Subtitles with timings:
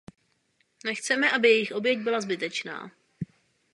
[0.85, 2.91] Nechceme, aby jejich oběť byla zbytečná.